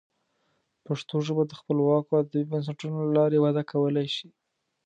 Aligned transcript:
پښتو 0.85 1.15
ژبه 1.27 1.43
د 1.47 1.51
خپلواکو 1.59 2.11
ادبي 2.21 2.43
بنسټونو 2.51 2.97
له 3.05 3.11
لارې 3.17 3.37
وده 3.41 3.63
کولی 3.71 4.07
شي. 4.15 4.29